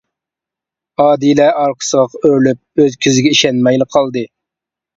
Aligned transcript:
ئادىلە 1.03 1.45
ئارقىسىغا 1.65 2.23
ئۆرۈلۈپ 2.23 2.83
ئۆز 2.87 2.99
كۆزىگە 3.07 3.37
ئىشەنمەيلا 3.37 3.91
قالدى. 3.99 4.29